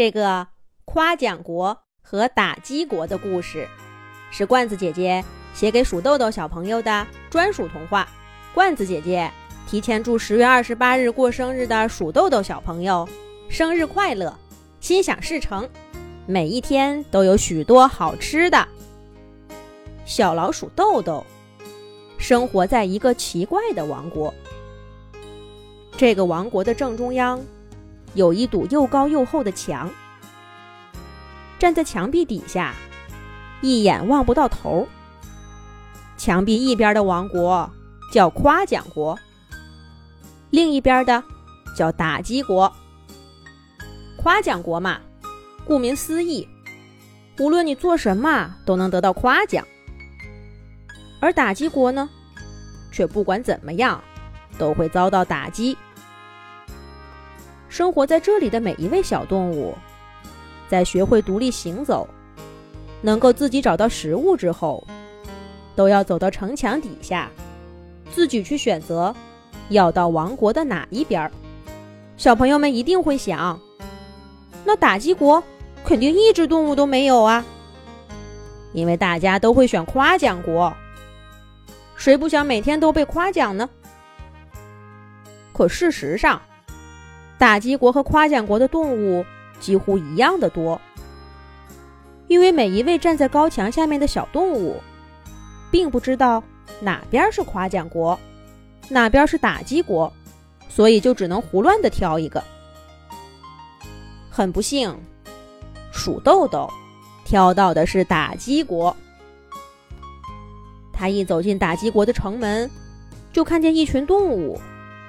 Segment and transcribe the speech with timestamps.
[0.00, 0.46] 这个
[0.86, 3.68] 夸奖国和打击国的故事，
[4.30, 8.08] 是罐子姐姐写给鼠豆豆小朋友的专属童话。
[8.54, 9.30] 罐子姐姐
[9.68, 13.06] 提前祝十月二十八日过生日的鼠豆豆小朋友
[13.50, 14.34] 生日快乐，
[14.80, 15.68] 心想事成，
[16.24, 18.66] 每一天都有许多好吃的。
[20.06, 21.22] 小老鼠豆豆
[22.16, 24.32] 生活在一个奇怪的王国，
[25.98, 27.38] 这个王国的正中央。
[28.14, 29.90] 有一堵又高又厚的墙，
[31.58, 32.74] 站在墙壁底下，
[33.60, 34.88] 一眼望不到头。
[36.16, 37.70] 墙壁一边的王国
[38.12, 39.18] 叫夸奖国，
[40.50, 41.22] 另一边的
[41.76, 42.70] 叫打击国。
[44.16, 44.98] 夸奖国嘛，
[45.64, 46.46] 顾名思义，
[47.38, 49.64] 无论你做什么都能得到夸奖；
[51.20, 52.10] 而打击国呢，
[52.92, 54.02] 却不管怎么样
[54.58, 55.76] 都会遭到打击。
[57.70, 59.72] 生活在这里的每一位小动物，
[60.68, 62.06] 在学会独立行走、
[63.00, 64.84] 能够自己找到食物之后，
[65.76, 67.30] 都要走到城墙底下，
[68.10, 69.14] 自己去选择
[69.68, 71.30] 要到王国的哪一边。
[72.16, 73.58] 小朋友们一定会想：
[74.64, 75.42] 那打击国
[75.84, 77.44] 肯定一只动物都没有啊！
[78.72, 80.74] 因为大家都会选夸奖国，
[81.94, 83.70] 谁不想每天都被夸奖呢？
[85.52, 86.42] 可事实上，
[87.40, 89.24] 打击国和夸奖国的动物
[89.60, 90.78] 几乎一样的多，
[92.28, 94.76] 因为每一位站在高墙下面的小动物，
[95.70, 96.44] 并不知道
[96.80, 98.20] 哪边是夸奖国，
[98.90, 100.12] 哪边是打击国，
[100.68, 102.44] 所以就只能胡乱的挑一个。
[104.28, 104.94] 很不幸，
[105.90, 106.70] 鼠豆豆
[107.24, 108.94] 挑到的是打击国。
[110.92, 112.70] 他一走进打击国的城门，
[113.32, 114.60] 就看见一群动物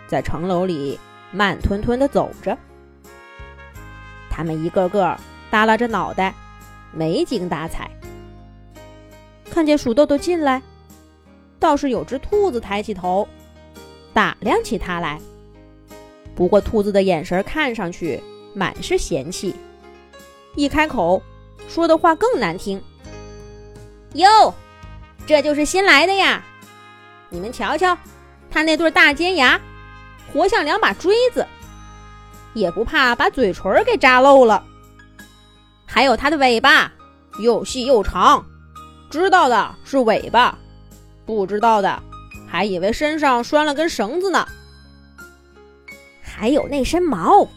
[0.08, 0.98] 在城楼里。
[1.32, 2.58] 慢吞吞地走着，
[4.30, 5.18] 他们一个个
[5.50, 6.34] 耷拉着脑袋，
[6.92, 7.90] 没精打采。
[9.50, 10.62] 看见鼠豆豆进来，
[11.60, 13.28] 倒是有只兔子抬起头，
[14.14, 15.20] 打量起他来。
[16.36, 18.22] 不过兔子的眼神看上去
[18.54, 19.56] 满是嫌弃，
[20.56, 21.22] 一开口
[21.68, 22.82] 说的话更难听。
[24.14, 24.54] 哟，
[25.26, 26.44] 这就是新来的呀！
[27.30, 27.98] 你们瞧瞧，
[28.50, 29.60] 他那对大尖牙。
[30.32, 31.46] 活像两把锥子，
[32.54, 34.64] 也不怕把嘴唇给扎漏了。
[35.86, 36.92] 还有它的尾巴，
[37.40, 38.46] 又细又长，
[39.10, 40.58] 知道的是尾巴，
[41.26, 42.02] 不知道的
[42.48, 44.48] 还以为身上拴了根绳子呢。
[46.22, 47.48] 还有那身毛，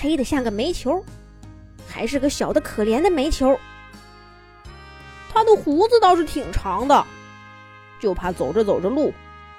[0.00, 1.04] 黑的像个煤球，
[1.88, 3.58] 还是个小的可怜的煤球。
[5.32, 7.04] 它的胡子倒是挺长的，
[8.00, 9.12] 就怕走着走着路，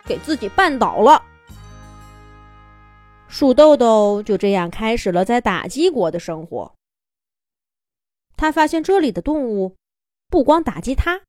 [0.06, 1.22] 给自己绊倒了。
[3.32, 6.76] 鼠豆豆就这样开始了在打击国的生活。
[8.36, 9.78] 他发现这里的动物
[10.28, 11.22] 不光打击他，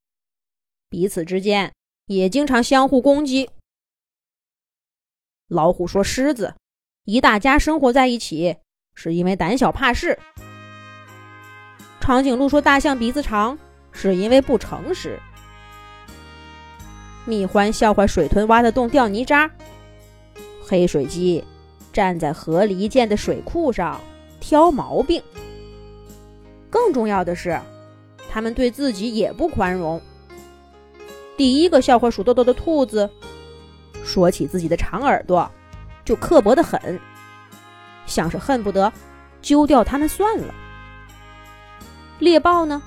[0.89, 1.73] 彼此之间
[2.07, 3.49] 也经常相互攻击。
[5.47, 6.55] 老虎说：“狮子
[7.05, 8.57] 一大家生活在一起
[8.93, 10.19] 是因为胆小怕事。”
[12.01, 13.57] 长颈鹿说：“大象鼻子长
[13.93, 15.17] 是因为不诚实。”
[17.25, 19.49] 蜜獾笑话水豚挖的洞掉泥渣。
[20.67, 21.41] 黑水鸡。
[21.93, 24.01] 站在河狸建的水库上
[24.39, 25.21] 挑毛病。
[26.69, 27.57] 更重要的是，
[28.29, 30.01] 他们对自己也不宽容。
[31.37, 33.09] 第一个笑话鼠豆豆的兔子，
[34.03, 35.49] 说起自己的长耳朵，
[36.03, 36.99] 就刻薄的很，
[38.05, 38.91] 像是恨不得
[39.41, 40.53] 揪掉它们算了。
[42.19, 42.81] 猎豹呢，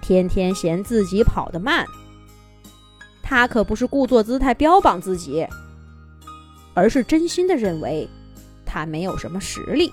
[0.00, 1.86] 天天嫌自己跑得慢，
[3.22, 5.46] 他可不是故作姿态标榜自己，
[6.74, 8.08] 而是真心的认为。
[8.68, 9.90] 它没有什么实力。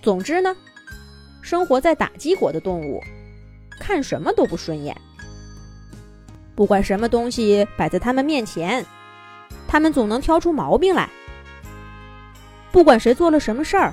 [0.00, 0.56] 总之呢，
[1.42, 3.02] 生活在打击国的动物，
[3.80, 4.96] 看什么都不顺眼。
[6.54, 8.86] 不管什么东西摆在他们面前，
[9.66, 11.10] 他们总能挑出毛病来。
[12.70, 13.92] 不管谁做了什么事儿，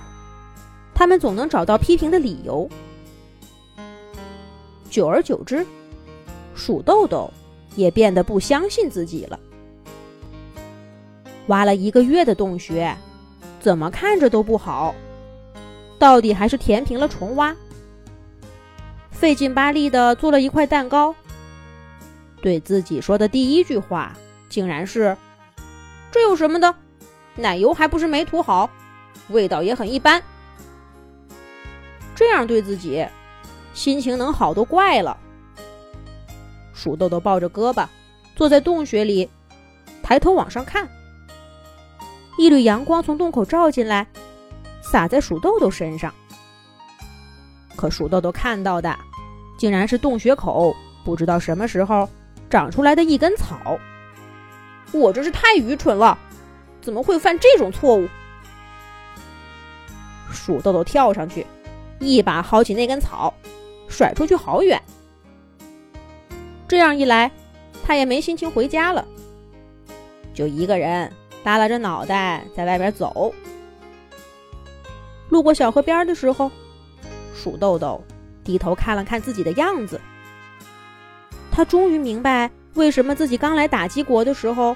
[0.94, 2.70] 他们总能找到批评的理由。
[4.90, 5.66] 久而久之，
[6.54, 7.32] 鼠豆豆
[7.76, 9.40] 也变得不相信自己了。
[11.48, 12.96] 挖了一个月的洞穴。
[13.64, 14.94] 怎么看着都不好，
[15.98, 17.56] 到底还是填平了重挖，
[19.10, 21.16] 费劲巴力的做了一块蛋糕。
[22.42, 24.12] 对自己说的第一句话，
[24.50, 25.16] 竟然是
[26.12, 26.76] ：“这有什么的？
[27.38, 28.70] 奶油还不是没涂好，
[29.30, 30.22] 味道也很一般。”
[32.14, 33.08] 这样对自己，
[33.74, 35.18] 心情能好都怪了。
[36.74, 37.88] 鼠豆豆抱着胳膊，
[38.36, 39.30] 坐在洞穴里，
[40.04, 40.86] 抬头往上看。
[42.38, 44.08] 一缕阳光从洞口照进来，
[44.82, 46.14] 洒在鼠豆豆身上。
[47.76, 48.98] 可鼠豆豆看到的，
[49.58, 52.10] 竟然是洞穴口不知道什么时候
[52.50, 53.78] 长出来的一根草。
[54.92, 56.18] 我真是太愚蠢了，
[56.82, 58.08] 怎么会犯这种错误？
[60.32, 61.46] 鼠豆豆跳上去，
[62.00, 63.34] 一把薅起那根草，
[63.88, 64.82] 甩出去好远。
[66.68, 67.32] 这样一来，
[67.84, 69.06] 他也没心情回家了，
[70.34, 71.12] 就一个人
[71.44, 73.34] 耷拉着脑袋在外边走。
[75.30, 76.52] 路过小河边的时候，
[77.36, 78.04] 鼠豆豆
[78.44, 80.00] 低头看了看自己的样子，
[81.52, 84.76] 他终于明白为什么自己刚来打击国的时候，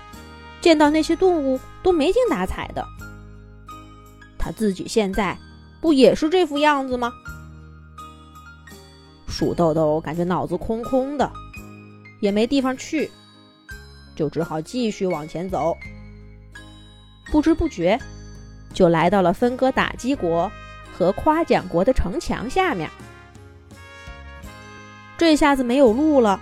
[0.62, 2.86] 见到那些动物都没精打采的。
[4.38, 5.38] 他自己现在。
[5.80, 7.14] 不也是这副样子吗？
[9.28, 11.32] 鼠豆豆感觉脑子空空的，
[12.20, 13.12] 也没地方去，
[14.16, 15.78] 就只好继续往前走。
[17.38, 18.00] 不知不觉，
[18.74, 20.52] 就来到了分割打击国
[20.92, 22.90] 和夸奖国的城墙下面。
[25.20, 26.42] 这下子没有路了，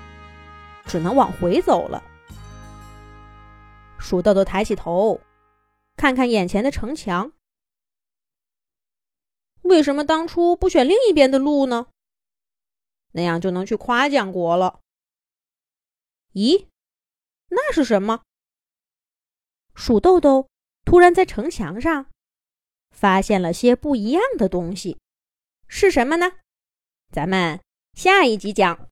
[0.86, 2.02] 只能往回走了。
[4.00, 5.20] 鼠豆豆抬起头，
[5.98, 7.34] 看看眼前的城墙。
[9.64, 11.88] 为什么当初不选另一边的路呢？
[13.12, 14.80] 那样就能去夸奖国了。
[16.32, 16.68] 咦，
[17.50, 18.22] 那是什么？
[19.74, 20.48] 鼠豆豆
[20.86, 22.06] 突然在城墙上
[22.92, 24.98] 发现了些不一样的东西，
[25.68, 26.32] 是什么呢？
[27.12, 27.60] 咱们
[27.94, 28.80] 下一集讲。